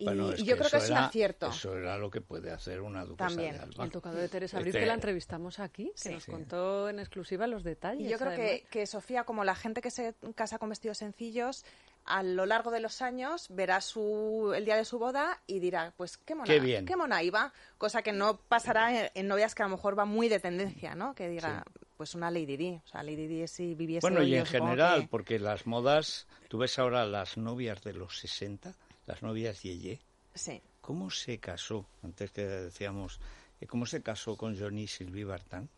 Y, 0.00 0.04
Bueno, 0.04 0.32
es 0.32 0.40
y 0.40 0.44
yo 0.44 0.56
creo 0.56 0.70
que 0.70 0.78
es 0.78 0.88
un 0.88 0.96
acierto. 0.96 1.48
Eso 1.48 1.76
era 1.76 1.98
lo 1.98 2.10
que 2.10 2.22
puede 2.22 2.50
hacer 2.50 2.80
una 2.80 3.04
duquesa 3.04 3.28
También. 3.28 3.52
de 3.56 3.62
Alba. 3.64 3.84
El 3.84 3.90
tocado 3.90 4.16
de 4.16 4.28
Teresa 4.30 4.56
Abril, 4.56 4.70
Este- 4.70 4.80
que 4.80 4.86
la 4.86 4.94
entrevistamos 4.94 5.58
aquí, 5.58 5.92
que 5.94 5.98
Sí. 5.98 6.08
nos 6.14 6.24
Sí. 6.24 6.30
contó 6.30 6.88
en 6.88 6.98
exclusiva 7.00 7.46
los 7.46 7.62
detalles. 7.64 8.06
Y 8.06 8.10
yo 8.10 8.16
creo 8.18 8.34
que, 8.34 8.64
que 8.70 8.86
Sofía, 8.86 9.24
como 9.24 9.44
la 9.44 9.54
gente 9.54 9.82
que 9.82 9.90
se 9.90 10.14
casa 10.34 10.58
con 10.58 10.70
vestidos 10.70 10.96
sencillos, 10.96 11.66
a 12.06 12.22
lo 12.22 12.46
largo 12.46 12.70
de 12.70 12.80
los 12.80 13.02
años 13.02 13.46
verá 13.50 13.82
su, 13.82 14.54
el 14.56 14.64
día 14.64 14.76
de 14.76 14.86
su 14.86 14.98
boda 14.98 15.38
y 15.46 15.58
dirá, 15.60 15.92
pues 15.98 16.16
qué 16.16 16.34
mona, 16.34 16.46
Qué 16.46 16.58
bien. 16.58 16.86
mona 16.96 17.22
iba. 17.22 17.52
Cosa 17.76 18.00
que 18.00 18.12
no 18.12 18.38
pasará 18.38 18.98
en, 19.06 19.10
en 19.14 19.28
novias 19.28 19.54
que 19.54 19.62
a 19.62 19.66
lo 19.66 19.76
mejor 19.76 19.96
van 19.96 20.08
muy 20.08 20.30
de 20.30 20.40
tendencia, 20.40 20.94
¿no? 20.94 21.14
Que 21.14 21.28
diga, 21.28 21.62
pues 21.98 22.14
una 22.14 22.30
Lady 22.30 22.56
Di. 22.56 22.80
O 22.82 22.88
sea, 22.88 23.02
Lady 23.02 23.26
Di 23.26 23.46
si 23.46 23.74
viviese 23.74 24.00
Bueno, 24.00 24.22
y 24.22 24.34
en 24.34 24.46
general, 24.46 25.02
que- 25.02 25.08
porque 25.08 25.38
las 25.38 25.66
modas, 25.66 26.26
tú 26.48 26.56
ves 26.56 26.78
ahora 26.78 27.04
las 27.04 27.36
novias 27.36 27.82
de 27.82 27.92
los 27.92 28.18
60, 28.18 28.74
las 29.10 29.22
novias 29.22 29.62
Yeye, 29.62 30.00
Sí. 30.34 30.60
¿cómo 30.80 31.10
se 31.10 31.38
casó? 31.38 31.86
Antes 32.02 32.30
que 32.30 32.42
decíamos, 32.46 33.20
eh, 33.60 33.66
¿cómo 33.66 33.86
se 33.86 34.02
casó 34.02 34.36
con 34.36 34.58
Johnny 34.58 34.86
Sylvie 34.86 35.24
Vartan? 35.24 35.68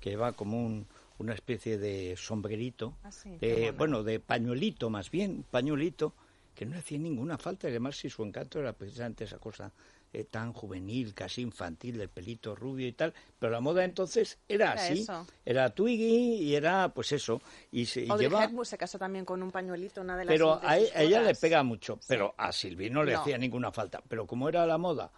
Que 0.00 0.10
lleva 0.10 0.32
como 0.32 0.64
un, 0.64 0.86
una 1.18 1.34
especie 1.34 1.76
de 1.78 2.16
sombrerito, 2.16 2.94
Ah, 3.02 3.12
sí, 3.12 3.36
de, 3.38 3.72
bueno, 3.72 4.02
de 4.02 4.20
pañuelito 4.20 4.88
más 4.90 5.10
bien, 5.10 5.44
pañuelito 5.50 6.14
que 6.54 6.64
no 6.66 6.72
le 6.72 6.78
hacía 6.78 6.98
ninguna 6.98 7.38
falta. 7.38 7.68
Además, 7.68 7.96
si 7.96 8.08
su 8.10 8.22
encanto 8.24 8.58
era 8.58 8.72
precisamente 8.72 9.24
esa 9.24 9.38
cosa 9.38 9.72
eh, 10.12 10.24
tan 10.24 10.52
juvenil, 10.52 11.14
casi 11.14 11.42
infantil, 11.42 11.98
del 11.98 12.08
pelito 12.08 12.54
rubio 12.56 12.86
y 12.88 12.92
tal. 12.92 13.14
Pero 13.38 13.52
la 13.52 13.60
moda 13.60 13.84
entonces 13.84 14.38
era, 14.48 14.72
Era 14.72 14.82
así. 14.82 15.00
eso. 15.02 15.26
Era 15.44 15.70
Twiggy 15.70 16.34
y 16.42 16.54
era, 16.54 16.88
pues 16.92 17.12
eso. 17.12 17.40
Y, 17.70 17.86
se, 17.86 18.02
y 18.04 18.10
Audrey 18.10 18.28
lleva... 18.28 18.44
Hepburn 18.44 18.64
se 18.66 18.76
casó 18.78 18.98
también 18.98 19.24
con 19.24 19.42
un 19.42 19.50
pañuelito, 19.50 20.00
una 20.00 20.16
de 20.16 20.24
las 20.24 20.32
Pero 20.32 20.60
a, 20.62 20.78
e- 20.78 20.90
ella 20.96 21.22
le 21.22 21.34
pega 21.34 21.62
mucho, 21.62 21.96
Sí. 22.00 22.06
pero 22.08 22.34
a 22.36 22.52
Silvi 22.52 22.90
no 22.90 23.04
le 23.04 23.12
No. 23.12 23.20
hacía 23.20 23.38
ninguna 23.38 23.70
falta. 23.70 24.02
Pero 24.08 24.26
como 24.26 24.48
era 24.48 24.66
la 24.66 24.78
moda 24.78 25.10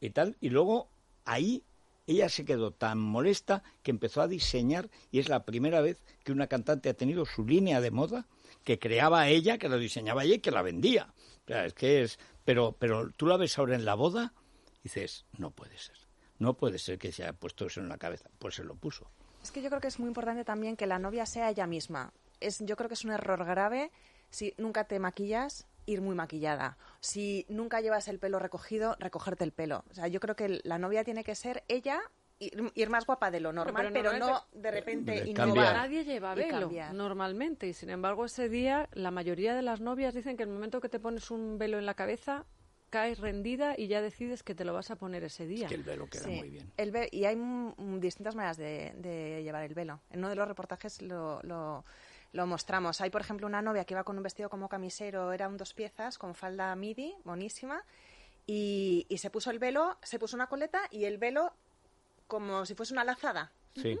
y 0.00 0.10
tal, 0.10 0.36
y 0.40 0.48
luego 0.50 0.88
ahí 1.24 1.62
ella 2.08 2.28
se 2.28 2.44
quedó 2.44 2.72
tan 2.72 2.98
molesta 2.98 3.62
que 3.84 3.92
empezó 3.92 4.22
a 4.22 4.26
diseñar 4.28 4.90
y 5.12 5.20
es 5.20 5.28
la 5.28 5.44
primera 5.44 5.80
vez 5.80 6.02
que 6.24 6.32
una 6.32 6.48
cantante 6.48 6.88
ha 6.88 6.94
tenido 6.94 7.24
su 7.26 7.46
línea 7.46 7.80
de 7.80 7.92
moda 7.92 8.26
que 8.64 8.80
creaba 8.80 9.28
ella, 9.28 9.56
que 9.58 9.68
lo 9.68 9.78
diseñaba 9.78 10.24
ella 10.24 10.34
y 10.34 10.38
que 10.40 10.50
la 10.50 10.62
vendía. 10.62 11.12
Es 11.46 11.74
que 11.74 12.02
es, 12.02 12.18
pero, 12.44 12.76
pero 12.78 13.10
tú 13.10 13.26
la 13.26 13.36
ves 13.36 13.58
ahora 13.58 13.74
en 13.74 13.84
la 13.84 13.94
boda 13.94 14.32
y 14.80 14.84
dices, 14.84 15.26
no 15.38 15.50
puede 15.50 15.76
ser, 15.78 15.96
no 16.38 16.54
puede 16.54 16.78
ser 16.78 16.98
que 16.98 17.12
se 17.12 17.24
haya 17.24 17.32
puesto 17.32 17.66
eso 17.66 17.80
en 17.80 17.88
la 17.88 17.98
cabeza. 17.98 18.30
Pues 18.38 18.54
se 18.54 18.64
lo 18.64 18.74
puso. 18.74 19.10
Es 19.42 19.50
que 19.50 19.62
yo 19.62 19.68
creo 19.68 19.80
que 19.80 19.88
es 19.88 19.98
muy 19.98 20.08
importante 20.08 20.44
también 20.44 20.76
que 20.76 20.86
la 20.86 20.98
novia 20.98 21.26
sea 21.26 21.50
ella 21.50 21.66
misma. 21.66 22.12
Es, 22.40 22.60
yo 22.60 22.76
creo 22.76 22.88
que 22.88 22.94
es 22.94 23.04
un 23.04 23.10
error 23.10 23.44
grave 23.44 23.90
si 24.30 24.54
nunca 24.56 24.84
te 24.84 24.98
maquillas, 24.98 25.66
ir 25.84 26.00
muy 26.00 26.14
maquillada. 26.14 26.78
Si 27.00 27.44
nunca 27.48 27.80
llevas 27.80 28.08
el 28.08 28.18
pelo 28.18 28.38
recogido, 28.38 28.96
recogerte 28.98 29.44
el 29.44 29.52
pelo. 29.52 29.84
O 29.90 29.94
sea, 29.94 30.08
yo 30.08 30.20
creo 30.20 30.36
que 30.36 30.60
la 30.64 30.78
novia 30.78 31.04
tiene 31.04 31.22
que 31.22 31.34
ser 31.34 31.64
ella, 31.68 32.00
ir, 32.46 32.72
ir 32.74 32.90
más 32.90 33.06
guapa 33.06 33.30
de 33.30 33.40
lo 33.40 33.52
normal, 33.52 33.90
pero 33.92 33.92
pero, 33.92 34.12
no 34.12 34.18
normalmente- 34.26 34.58
de 34.58 34.70
repente 34.70 35.28
innovar. 35.28 35.74
Nadie 35.74 36.04
lleva 36.04 36.32
y 36.32 36.36
velo 36.36 36.70
normalmente 36.92 37.66
y 37.68 37.72
sin 37.72 37.90
embargo 37.90 38.24
ese 38.24 38.48
día 38.48 38.88
la 38.92 39.10
mayoría 39.10 39.54
de 39.54 39.62
las 39.62 39.80
novias 39.80 40.14
dicen 40.14 40.36
que 40.36 40.42
el 40.42 40.48
momento 40.48 40.80
que 40.80 40.88
te 40.88 40.98
pones 41.00 41.30
un 41.30 41.58
velo 41.58 41.78
en 41.78 41.86
la 41.86 41.94
cabeza 41.94 42.44
caes 42.90 43.18
rendida 43.20 43.74
y 43.78 43.86
ya 43.86 44.02
decides 44.02 44.42
que 44.42 44.54
te 44.54 44.64
lo 44.66 44.74
vas 44.74 44.90
a 44.90 44.96
poner 44.96 45.24
ese 45.24 45.46
día. 45.46 45.64
Es 45.64 45.68
que 45.70 45.76
el 45.76 45.82
velo 45.82 46.06
queda 46.10 46.24
Sí, 46.24 46.36
muy 46.36 46.50
bien. 46.50 46.70
el 46.76 46.90
ve- 46.90 47.08
y 47.10 47.24
hay 47.24 47.36
distintas 48.00 48.34
maneras 48.34 48.58
de, 48.58 48.92
de 48.98 49.42
llevar 49.42 49.62
el 49.62 49.72
velo. 49.72 50.00
En 50.10 50.18
uno 50.18 50.28
de 50.28 50.34
los 50.36 50.46
reportajes 50.46 51.00
lo, 51.00 51.40
lo- 51.42 51.86
lo 52.32 52.46
mostramos. 52.46 53.00
Hay, 53.00 53.08
por 53.10 53.20
ejemplo, 53.22 53.46
una 53.46 53.62
novia 53.62 53.84
que 53.86 53.94
iba 53.94 54.04
con 54.04 54.16
un 54.18 54.22
vestido 54.22 54.50
como 54.50 54.68
camisero, 54.68 55.32
era 55.32 55.48
un 55.48 55.56
dos 55.56 55.72
piezas, 55.72 56.18
con 56.18 56.34
falda 56.34 56.74
midi, 56.76 57.14
monísima, 57.24 57.82
y, 58.46 59.06
y 59.08 59.18
se 59.18 59.30
puso 59.30 59.50
el 59.50 59.58
velo, 59.58 59.96
se 60.02 60.18
puso 60.18 60.36
una 60.36 60.48
coleta 60.48 60.80
y 60.90 61.04
el 61.04 61.16
velo 61.18 61.52
como 62.32 62.64
si 62.64 62.74
fuese 62.74 62.94
una 62.94 63.04
lazada. 63.04 63.52
Sí. 63.76 63.92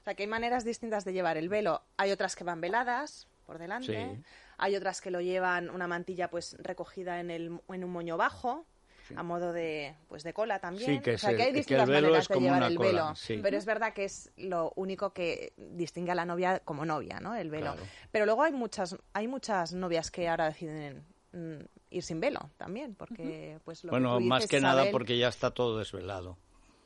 O 0.00 0.02
sea, 0.02 0.14
que 0.14 0.24
hay 0.24 0.26
maneras 0.26 0.64
distintas 0.64 1.04
de 1.04 1.12
llevar 1.12 1.36
el 1.36 1.48
velo. 1.48 1.84
Hay 1.96 2.10
otras 2.10 2.34
que 2.34 2.42
van 2.42 2.60
veladas 2.60 3.28
por 3.46 3.58
delante. 3.58 4.16
Sí. 4.16 4.22
Hay 4.56 4.74
otras 4.74 5.00
que 5.00 5.12
lo 5.12 5.20
llevan 5.20 5.70
una 5.70 5.86
mantilla 5.86 6.28
pues 6.28 6.56
recogida 6.58 7.20
en, 7.20 7.30
el, 7.30 7.60
en 7.68 7.84
un 7.84 7.90
moño 7.92 8.16
bajo, 8.16 8.66
a 9.14 9.22
modo 9.22 9.52
de 9.52 9.94
pues 10.08 10.24
de 10.24 10.32
cola 10.32 10.58
también. 10.58 10.96
Sí, 10.96 10.98
que 11.00 11.14
o 11.14 11.18
sea, 11.18 11.30
es 11.30 11.36
que 11.36 11.42
hay 11.44 11.52
que 11.52 11.58
distintas 11.58 11.88
velo 11.88 12.08
maneras 12.08 12.24
es 12.24 12.28
de 12.28 12.40
llevar 12.40 12.56
una 12.56 12.66
el 12.66 12.76
cola, 12.76 12.88
velo. 12.88 13.14
sí. 13.14 13.38
Pero 13.40 13.56
es 13.56 13.64
verdad 13.64 13.92
que 13.92 14.04
es 14.06 14.32
lo 14.36 14.72
único 14.74 15.12
que 15.12 15.52
distingue 15.56 16.10
a 16.10 16.16
la 16.16 16.24
novia 16.24 16.58
como 16.64 16.84
novia, 16.84 17.20
¿no? 17.20 17.36
El 17.36 17.48
velo. 17.48 17.74
Claro. 17.74 17.88
Pero 18.10 18.26
luego 18.26 18.42
hay 18.42 18.52
muchas 18.52 18.96
hay 19.12 19.28
muchas 19.28 19.72
novias 19.72 20.10
que 20.10 20.28
ahora 20.28 20.46
deciden 20.46 21.04
mm, 21.30 21.60
ir 21.90 22.02
sin 22.02 22.18
velo 22.18 22.50
también, 22.56 22.96
porque 22.96 23.60
pues 23.64 23.84
lo 23.84 23.90
que 23.90 23.92
Bueno, 23.92 24.18
tú 24.18 24.24
más 24.24 24.48
que 24.48 24.60
nada 24.60 24.90
porque 24.90 25.16
ya 25.16 25.28
está 25.28 25.52
todo 25.52 25.78
desvelado. 25.78 26.36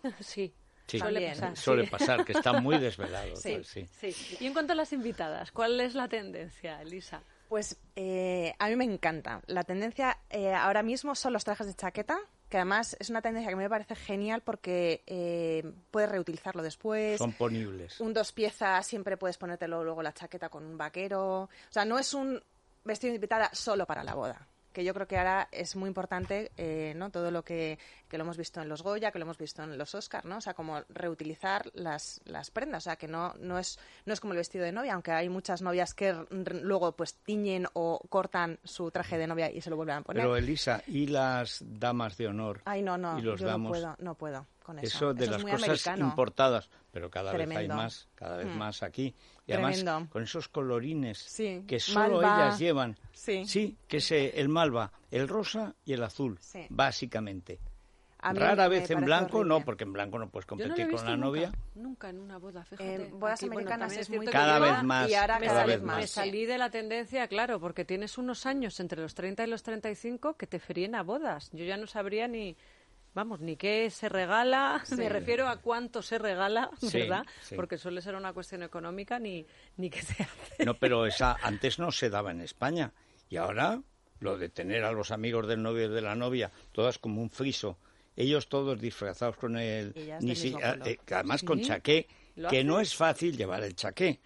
sí. 0.20 0.52
Sí, 0.92 0.98
Suele 0.98 1.28
pasar. 1.30 1.56
suele 1.56 1.84
sí. 1.86 1.90
pasar, 1.90 2.24
que 2.24 2.32
están 2.32 2.62
muy 2.62 2.78
desvelados. 2.78 3.40
Sí. 3.40 3.54
pues 3.54 3.66
sí. 3.66 3.88
Sí. 4.00 4.36
Y 4.40 4.46
en 4.46 4.52
cuanto 4.52 4.72
a 4.72 4.76
las 4.76 4.92
invitadas, 4.92 5.50
¿cuál 5.52 5.80
es 5.80 5.94
la 5.94 6.08
tendencia, 6.08 6.80
Elisa? 6.82 7.22
Pues 7.48 7.76
eh, 7.96 8.54
a 8.58 8.68
mí 8.68 8.76
me 8.76 8.84
encanta. 8.84 9.42
La 9.46 9.62
tendencia 9.62 10.18
eh, 10.30 10.54
ahora 10.54 10.82
mismo 10.82 11.14
son 11.14 11.32
los 11.34 11.44
trajes 11.44 11.66
de 11.66 11.74
chaqueta, 11.74 12.18
que 12.48 12.56
además 12.58 12.96
es 12.98 13.10
una 13.10 13.20
tendencia 13.22 13.50
que 13.50 13.56
me 13.56 13.68
parece 13.68 13.94
genial 13.94 14.42
porque 14.42 15.02
eh, 15.06 15.62
puedes 15.90 16.10
reutilizarlo 16.10 16.62
después. 16.62 17.18
Son 17.18 17.32
ponibles. 17.32 18.00
Un 18.00 18.12
dos 18.14 18.32
piezas, 18.32 18.86
siempre 18.86 19.16
puedes 19.16 19.36
ponértelo 19.38 19.84
luego 19.84 20.02
la 20.02 20.12
chaqueta 20.12 20.48
con 20.48 20.64
un 20.64 20.78
vaquero. 20.78 21.42
O 21.42 21.48
sea, 21.70 21.84
no 21.84 21.98
es 21.98 22.14
un 22.14 22.42
vestido 22.84 23.10
de 23.12 23.16
invitada 23.16 23.50
solo 23.52 23.86
para 23.86 24.02
la 24.02 24.14
boda. 24.14 24.48
Que 24.72 24.84
yo 24.84 24.94
creo 24.94 25.06
que 25.06 25.18
ahora 25.18 25.48
es 25.52 25.76
muy 25.76 25.88
importante, 25.88 26.52
eh, 26.56 26.94
¿no? 26.96 27.10
Todo 27.10 27.30
lo 27.30 27.44
que, 27.44 27.78
que 28.08 28.18
lo 28.18 28.24
hemos 28.24 28.36
visto 28.36 28.60
en 28.60 28.68
los 28.68 28.82
Goya, 28.82 29.10
que 29.10 29.18
lo 29.18 29.24
hemos 29.24 29.38
visto 29.38 29.62
en 29.62 29.76
los 29.76 29.94
Oscar, 29.94 30.24
¿no? 30.24 30.38
O 30.38 30.40
sea, 30.40 30.54
como 30.54 30.82
reutilizar 30.88 31.70
las, 31.74 32.20
las 32.24 32.50
prendas. 32.50 32.84
O 32.84 32.84
sea, 32.84 32.96
que 32.96 33.08
no, 33.08 33.34
no, 33.38 33.58
es, 33.58 33.78
no 34.06 34.12
es 34.12 34.20
como 34.20 34.32
el 34.32 34.38
vestido 34.38 34.64
de 34.64 34.72
novia, 34.72 34.94
aunque 34.94 35.12
hay 35.12 35.28
muchas 35.28 35.62
novias 35.62 35.94
que 35.94 36.14
luego 36.30 36.92
pues 36.92 37.14
tiñen 37.14 37.66
o 37.74 38.00
cortan 38.08 38.58
su 38.64 38.90
traje 38.90 39.18
de 39.18 39.26
novia 39.26 39.50
y 39.50 39.60
se 39.60 39.70
lo 39.70 39.76
vuelven 39.76 39.96
a 39.96 40.02
poner. 40.02 40.22
Pero 40.22 40.36
Elisa, 40.36 40.82
¿y 40.86 41.06
las 41.06 41.62
damas 41.64 42.16
de 42.16 42.28
honor? 42.28 42.62
Ay, 42.64 42.82
no, 42.82 42.98
no, 42.98 43.18
y 43.18 43.22
los 43.22 43.40
yo 43.40 43.46
damos? 43.46 43.72
no 43.72 43.78
puedo, 43.78 43.96
no 43.98 44.14
puedo 44.14 44.51
con 44.62 44.78
eso. 44.78 44.86
Eso 44.86 45.14
de 45.14 45.26
las 45.26 45.42
muy 45.42 45.52
cosas 45.52 45.68
americano. 45.68 46.04
importadas, 46.06 46.70
pero 46.90 47.10
cada 47.10 47.32
vez 47.32 47.50
hay 47.56 47.68
más, 47.68 48.08
cada 48.14 48.36
vez 48.38 48.46
Mm. 48.46 48.58
más 48.58 48.82
aquí. 48.82 49.14
Y 49.46 49.52
además 49.52 49.76
Tremendo. 49.82 50.10
con 50.10 50.22
esos 50.22 50.48
colorines 50.48 51.18
Sí. 51.18 51.64
que 51.66 51.80
solo 51.80 52.20
Malva. 52.20 52.46
ellas 52.46 52.58
llevan. 52.58 52.96
Sí. 53.12 53.76
que 53.88 53.96
es 53.98 54.10
eh, 54.12 54.32
el 54.40 54.48
malva, 54.48 54.92
el 55.10 55.28
rosa 55.28 55.74
y 55.84 55.92
el 55.92 56.02
azul, 56.02 56.38
Sí. 56.40 56.66
básicamente. 56.70 57.58
Rara 58.24 58.68
vez 58.68 58.88
en 58.92 59.04
blanco, 59.04 59.38
horrible. 59.38 59.58
no, 59.58 59.64
porque 59.64 59.82
en 59.82 59.92
blanco 59.92 60.16
no 60.16 60.28
puedes 60.30 60.46
Yo 60.46 60.54
no 60.54 60.58
lo 60.58 60.64
he 60.64 60.68
competir 60.68 60.86
visto 60.86 61.02
con 61.02 61.10
la 61.10 61.16
nunca, 61.16 61.26
novia. 61.26 61.52
Nunca 61.74 62.08
en 62.10 62.20
una 62.20 62.38
boda, 62.38 62.64
fíjate. 62.64 62.94
En 63.06 63.18
bodas 63.18 63.40
Aquí, 63.42 63.50
americanas 63.50 63.96
es 63.96 64.10
muy 64.10 64.26
Cada 64.26 64.60
vez 64.60 64.82
más, 64.84 65.10
y 65.10 65.14
ahora 65.14 65.40
me, 65.40 65.48
salí, 65.48 65.76
más. 65.82 65.96
me 65.96 66.06
salí 66.06 66.46
de 66.46 66.56
la 66.56 66.70
tendencia, 66.70 67.26
claro, 67.26 67.58
porque 67.58 67.84
tienes 67.84 68.18
unos 68.18 68.46
años 68.46 68.78
entre 68.78 69.02
los 69.02 69.14
30 69.16 69.42
y 69.42 69.48
los 69.48 69.64
35 69.64 70.34
que 70.36 70.46
te 70.46 70.60
fríen 70.60 70.94
a 70.94 71.02
bodas. 71.02 71.50
Yo 71.52 71.64
ya 71.64 71.76
no 71.76 71.88
sabría 71.88 72.28
ni, 72.28 72.56
vamos, 73.14 73.40
ni 73.40 73.56
qué 73.56 73.90
se 73.90 74.08
regala, 74.08 74.82
me 74.96 75.08
refiero 75.08 75.48
a 75.48 75.58
cuánto 75.58 76.02
se 76.02 76.18
regala, 76.18 76.70
Sí, 76.80 77.00
¿verdad? 77.00 77.24
sí. 77.42 77.54
Porque 77.54 77.78
suele 77.78 78.00
ser 78.02 78.14
una 78.14 78.32
cuestión 78.32 78.62
económica 78.62 79.18
ni, 79.18 79.46
ni 79.76 79.90
qué 79.90 80.02
se 80.02 80.22
hace. 80.22 80.64
No, 80.64 80.74
pero 80.74 81.06
esa 81.06 81.36
antes 81.42 81.78
no 81.78 81.92
se 81.92 82.10
daba 82.10 82.30
en 82.30 82.40
España. 82.40 82.92
Y 83.28 83.36
ahora 83.36 83.80
lo 84.20 84.38
de 84.38 84.48
tener 84.48 84.84
a 84.84 84.92
los 84.92 85.10
amigos 85.10 85.48
del 85.48 85.62
novio 85.62 85.86
y 85.86 85.88
de 85.88 86.00
la 86.00 86.14
novia, 86.14 86.52
todas 86.72 86.98
como 86.98 87.20
un 87.20 87.30
friso, 87.30 87.78
ellos 88.14 88.48
todos 88.48 88.80
disfrazados 88.80 89.36
con 89.36 89.56
el... 89.56 89.92
Del 89.94 90.22
mismo 90.22 90.58
ah, 90.62 90.76
eh, 90.84 90.98
además 91.10 91.42
con 91.42 91.60
chaqué, 91.60 92.06
que 92.50 92.62
no 92.62 92.80
es 92.80 92.94
fácil 92.94 93.36
llevar 93.36 93.64
el 93.64 93.74
chaqué. 93.74 94.20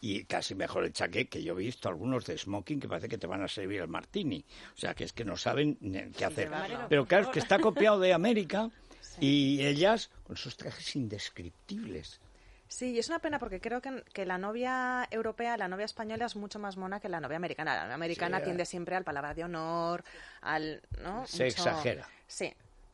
Y 0.00 0.24
casi 0.24 0.54
mejor 0.54 0.84
el 0.84 0.92
chaqué, 0.92 1.28
que 1.28 1.42
yo 1.42 1.54
he 1.54 1.56
visto 1.56 1.88
algunos 1.88 2.24
de 2.24 2.38
smoking 2.38 2.78
que 2.78 2.88
parece 2.88 3.08
que 3.08 3.18
te 3.18 3.26
van 3.26 3.42
a 3.42 3.48
servir 3.48 3.80
el 3.80 3.88
martini. 3.88 4.44
O 4.74 4.78
sea, 4.78 4.94
que 4.94 5.04
es 5.04 5.12
que 5.12 5.24
no 5.24 5.36
saben 5.36 5.76
qué 6.16 6.24
hacer. 6.24 6.50
Pero 6.88 7.04
claro, 7.06 7.24
es 7.24 7.30
que 7.30 7.40
está 7.40 7.58
copiado 7.58 7.98
de 7.98 8.12
América 8.12 8.70
y 9.20 9.64
ellas 9.66 10.10
con 10.22 10.36
esos 10.36 10.56
trajes 10.56 10.94
indescriptibles. 10.94 12.20
Sí, 12.68 12.90
y 12.92 12.98
es 12.98 13.08
una 13.08 13.18
pena 13.18 13.38
porque 13.38 13.60
creo 13.60 13.80
que, 13.80 14.04
que 14.12 14.26
la 14.26 14.36
novia 14.36 15.08
europea, 15.10 15.56
la 15.56 15.68
novia 15.68 15.86
española 15.86 16.26
es 16.26 16.36
mucho 16.36 16.58
más 16.58 16.76
mona 16.76 17.00
que 17.00 17.08
la 17.08 17.18
novia 17.18 17.38
americana. 17.38 17.74
La 17.74 17.82
novia 17.84 17.94
americana 17.94 18.38
Sí. 18.38 18.44
tiende 18.44 18.66
siempre 18.66 18.94
al 18.94 19.04
palabra 19.04 19.32
de 19.32 19.44
honor, 19.44 20.04
al... 20.42 20.82
¿no? 21.02 21.26
Se 21.26 21.46
exagera. 21.46 22.06
Sí, 22.26 22.52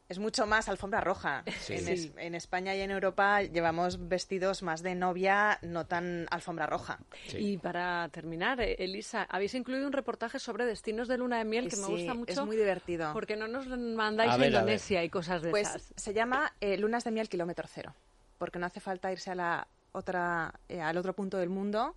es 0.08 0.18
mucho 0.18 0.46
más 0.46 0.68
alfombra 0.68 1.00
roja. 1.00 1.44
Sí. 1.60 1.74
En, 1.74 1.84
Sí. 1.86 1.92
es- 1.92 2.12
en 2.16 2.34
España 2.34 2.74
y 2.74 2.80
en 2.80 2.90
Europa 2.90 3.42
llevamos 3.42 4.08
vestidos 4.08 4.62
más 4.62 4.82
de 4.82 4.94
novia, 4.94 5.58
no 5.62 5.86
tan 5.86 6.26
alfombra 6.30 6.66
roja. 6.66 6.98
Sí. 7.28 7.38
Y 7.38 7.58
para 7.58 8.08
terminar, 8.10 8.60
eh, 8.60 8.76
Elisa, 8.78 9.22
habéis 9.30 9.54
incluido 9.54 9.86
un 9.86 9.92
reportaje 9.92 10.38
sobre 10.38 10.66
destinos 10.66 11.08
de 11.08 11.16
luna 11.18 11.38
de 11.38 11.44
miel 11.44 11.68
que 11.68 11.76
me 11.76 11.86
gusta 11.86 12.14
mucho. 12.14 12.32
es 12.32 12.46
muy 12.46 12.56
divertido. 12.56 13.12
Porque 13.12 13.36
no 13.36 13.48
nos 13.48 13.66
mandáis 13.66 14.32
A. 14.32 14.46
Indonesia 14.46 15.02
y 15.04 15.08
cosas 15.10 15.40
de 15.42 15.50
Pues 15.50 15.68
esas. 15.68 15.92
se 15.96 16.12
llama 16.12 16.52
eh, 16.60 16.76
Lunas 16.76 17.04
de 17.04 17.10
Miel 17.10 17.28
Kilómetro 17.28 17.66
Cero, 17.66 17.94
porque 18.38 18.58
no 18.58 18.66
hace 18.66 18.80
falta 18.80 19.10
irse 19.10 19.30
a 19.30 19.34
la 19.34 19.68
otra, 19.92 20.52
eh, 20.68 20.80
al 20.82 20.96
otro 20.98 21.14
punto 21.14 21.38
del 21.38 21.48
mundo 21.48 21.94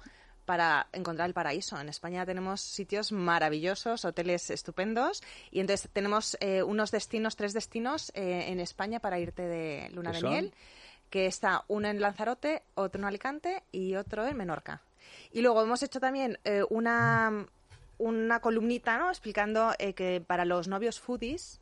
para 0.47 0.87
encontrar 0.93 1.27
el 1.27 1.33
paraíso. 1.33 1.77
En 1.79 1.89
España 1.89 2.25
tenemos 2.25 2.61
sitios 2.61 3.11
maravillosos, 3.11 4.05
hoteles 4.05 4.49
estupendos, 4.49 5.21
y 5.51 5.59
entonces 5.59 5.91
tenemos 5.91 6.37
eh, 6.39 6.63
unos 6.63 6.89
destinos, 6.89 7.35
tres 7.35 7.53
destinos 7.53 8.11
eh, 8.15 8.45
en 8.47 8.61
España 8.61 9.01
para 9.01 9.19
irte 9.19 9.43
de 9.43 9.89
luna 9.91 10.11
¿Qué 10.11 10.15
de 10.15 10.21
son? 10.21 10.29
miel, 10.31 10.53
que 11.09 11.25
está 11.25 11.65
uno 11.67 11.89
en 11.89 11.99
Lanzarote, 11.99 12.63
otro 12.75 12.99
en 13.01 13.05
Alicante 13.05 13.63
y 13.73 13.95
otro 13.95 14.25
en 14.25 14.37
Menorca. 14.37 14.81
Y 15.33 15.41
luego 15.41 15.61
hemos 15.61 15.83
hecho 15.83 15.99
también 15.99 16.39
eh, 16.45 16.63
una, 16.69 17.45
una 17.97 18.39
columnita 18.39 18.97
¿no? 18.97 19.09
explicando 19.09 19.73
eh, 19.79 19.93
que 19.93 20.23
para 20.25 20.45
los 20.45 20.69
novios 20.69 20.99
foodies 21.01 21.59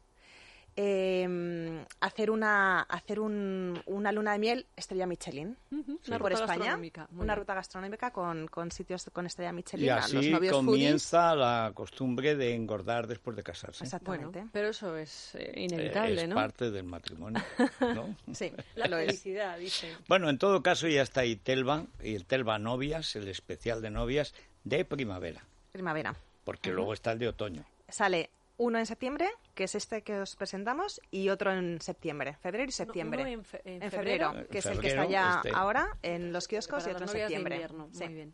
eh, 0.78 1.86
hacer 2.02 2.30
una 2.32 2.82
hacer 2.82 3.20
un- 3.20 3.82
una 3.86 4.12
luna 4.12 4.34
de 4.34 4.40
miel 4.40 4.66
estrella 4.76 5.08
Michelin 5.08 5.58
Una 5.72 6.20
por 6.20 6.32
ruta 6.32 6.44
España 6.44 6.76
una 6.76 6.82
bien. 7.10 7.36
ruta 7.36 7.54
gastronómica 7.54 8.12
con, 8.12 8.48
con 8.48 8.72
sitios 8.72 9.10
con 9.14 9.26
estrella 9.26 9.52
Michelin 9.54 9.86
Y 9.86 9.90
a 9.90 9.96
los 9.96 10.06
así 10.06 10.16
novios 10.32 10.52
foodies. 10.54 10.54
comienza 10.66 11.36
la 11.36 11.72
costumbre 11.74 12.36
de 12.36 12.54
engordar 12.56 13.08
después 13.08 13.36
de 13.38 13.44
casarse. 13.44 13.84
exactamente 13.86 14.40
Bueno, 14.40 14.50
pero 14.52 14.68
eso 14.70 14.96
es 14.98 15.36
eh, 15.36 15.52
Eh, 15.56 15.62
inevitable, 15.62 16.24
es 16.24 16.28
¿no? 16.30 16.36
parte 16.36 16.72
del 16.72 16.84
matrimonio, 16.84 17.42
¿no? 17.80 18.16
sí 18.34 18.52
La 18.76 18.88
lo 18.88 18.98
es 18.98 19.06
felicidad, 19.08 19.58
dicen. 19.60 19.96
Bueno, 20.08 20.30
en 20.30 20.38
todo 20.38 20.62
caso 20.62 20.88
ya 20.88 21.02
está 21.02 21.22
ahí 21.22 21.36
Telva, 21.38 21.86
y 22.04 22.16
el 22.16 22.26
Telva 22.26 22.60
Novias, 22.60 23.16
el 23.16 23.28
especial 23.28 23.82
de 23.82 23.92
novias 23.92 24.34
de 24.66 24.84
primavera, 24.86 25.46
primavera 25.72 26.16
porque 26.44 26.72
luego 26.72 26.94
está 26.94 27.12
el 27.14 27.20
de 27.20 27.28
otoño. 27.30 27.64
sale 27.88 28.30
uno 28.58 28.78
en 28.80 28.86
septiembre 28.86 29.30
que 29.56 29.64
es 29.64 29.74
este 29.76 30.04
que 30.04 30.20
os 30.20 30.36
presentamos 30.36 31.02
y 31.10 31.30
otro 31.30 31.52
en 31.54 31.82
septiembre 31.82 32.36
febrero 32.42 32.66
y 32.70 32.72
septiembre 32.72 33.22
uno 33.24 33.32
en 33.32 33.44
fe- 33.46 33.62
en 33.66 33.82
en 33.84 33.90
febrero. 33.92 34.34
que 34.52 34.58
es 34.60 34.66
el 34.68 34.80
que 34.80 34.88
está 34.90 35.06
ya 35.06 35.36
este. 35.44 35.52
ahora 35.56 35.98
en 36.04 36.32
los 36.34 36.48
kioscos 36.48 36.84
Para 36.84 36.92
y 36.92 36.94
otro 36.96 37.06
en 37.08 37.14
de 37.14 37.20
septiembre 37.20 37.56
invierno. 37.56 37.90
Sí. 37.94 38.04
Muy 38.06 38.14
bien. 38.14 38.34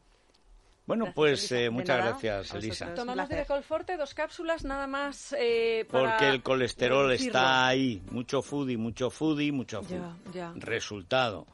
Bueno, 0.87 1.05
Gracias, 1.05 1.15
pues 1.15 1.51
eh, 1.51 1.55
De 1.55 1.69
muchas 1.69 1.97
nada, 1.99 2.09
gracias, 2.11 2.53
Elisa. 2.55 2.93
Tomamos 2.95 3.13
placer. 3.27 3.35
Virecolforte, 3.37 3.97
dos 3.97 4.13
cápsulas 4.15 4.63
nada 4.65 4.87
más 4.87 5.33
eh, 5.37 5.85
para 5.89 6.09
Porque 6.09 6.27
el 6.29 6.41
colesterol 6.43 7.11
está 7.13 7.67
ahí, 7.67 8.01
mucho 8.09 8.41
foodie, 8.41 8.77
mucho 8.77 9.09
foodie, 9.11 9.51
mucho 9.51 9.83
foodie. 9.83 9.99
Ya, 9.99 10.31
ya. 10.33 10.53
Resultado, 10.55 11.45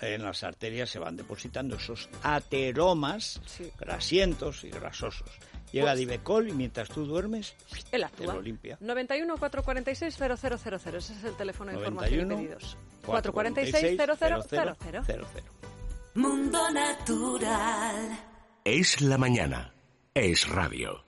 en 0.00 0.22
las 0.24 0.42
arterias 0.42 0.88
se 0.90 0.98
van 0.98 1.16
depositando 1.16 1.76
esos 1.76 2.08
ateromas 2.22 3.40
Sí. 3.46 3.70
grasientos 3.78 4.64
y 4.64 4.70
grasosos. 4.70 5.30
Llega 5.72 5.94
Divecol 5.94 6.48
y 6.48 6.52
mientras 6.52 6.88
tú 6.88 7.06
duermes, 7.06 7.54
Él 7.90 8.00
te 8.00 8.04
actúa. 8.04 8.34
lo 8.34 8.42
limpia. 8.42 8.76
91 8.80 9.36
446 9.38 10.16
0000. 10.16 10.94
Ese 10.96 11.14
es 11.14 11.24
el 11.24 11.34
teléfono 11.34 11.70
de 11.72 11.78
91 11.78 11.88
información 11.88 12.32
y 12.32 12.46
pedidos. 12.46 12.76
446 13.04 13.96
0000. 14.50 15.04
0000. 15.04 15.44
Mundo 16.14 16.70
Natural. 16.70 18.18
Es 18.64 19.00
la 19.00 19.16
mañana. 19.18 19.74
Es 20.14 20.46
radio. 20.48 21.04